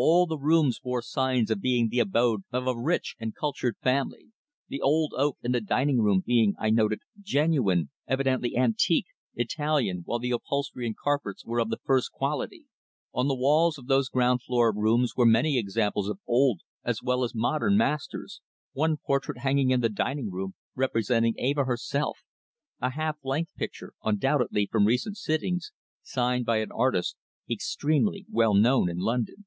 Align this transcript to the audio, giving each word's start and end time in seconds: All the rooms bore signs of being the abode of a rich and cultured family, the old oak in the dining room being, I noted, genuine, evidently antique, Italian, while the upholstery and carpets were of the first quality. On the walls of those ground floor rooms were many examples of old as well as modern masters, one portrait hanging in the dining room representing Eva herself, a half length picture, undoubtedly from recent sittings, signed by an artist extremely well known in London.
All 0.00 0.26
the 0.26 0.38
rooms 0.38 0.78
bore 0.78 1.02
signs 1.02 1.50
of 1.50 1.60
being 1.60 1.88
the 1.88 1.98
abode 1.98 2.42
of 2.52 2.68
a 2.68 2.78
rich 2.78 3.16
and 3.18 3.34
cultured 3.34 3.76
family, 3.82 4.28
the 4.68 4.80
old 4.80 5.12
oak 5.16 5.38
in 5.42 5.50
the 5.50 5.60
dining 5.60 6.00
room 6.00 6.22
being, 6.24 6.54
I 6.56 6.70
noted, 6.70 7.00
genuine, 7.20 7.90
evidently 8.06 8.56
antique, 8.56 9.06
Italian, 9.34 10.02
while 10.04 10.20
the 10.20 10.30
upholstery 10.30 10.86
and 10.86 10.96
carpets 10.96 11.44
were 11.44 11.58
of 11.58 11.68
the 11.68 11.80
first 11.84 12.12
quality. 12.12 12.66
On 13.12 13.26
the 13.26 13.34
walls 13.34 13.76
of 13.76 13.88
those 13.88 14.08
ground 14.08 14.40
floor 14.40 14.72
rooms 14.72 15.14
were 15.16 15.26
many 15.26 15.58
examples 15.58 16.08
of 16.08 16.20
old 16.28 16.60
as 16.84 17.02
well 17.02 17.24
as 17.24 17.34
modern 17.34 17.76
masters, 17.76 18.40
one 18.74 18.98
portrait 18.98 19.38
hanging 19.38 19.72
in 19.72 19.80
the 19.80 19.88
dining 19.88 20.30
room 20.30 20.54
representing 20.76 21.34
Eva 21.38 21.64
herself, 21.64 22.18
a 22.80 22.90
half 22.90 23.16
length 23.24 23.52
picture, 23.56 23.94
undoubtedly 24.04 24.68
from 24.70 24.86
recent 24.86 25.16
sittings, 25.16 25.72
signed 26.04 26.46
by 26.46 26.58
an 26.58 26.70
artist 26.70 27.16
extremely 27.50 28.26
well 28.30 28.54
known 28.54 28.88
in 28.88 28.98
London. 28.98 29.44